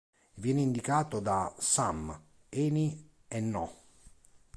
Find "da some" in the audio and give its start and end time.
1.19-2.19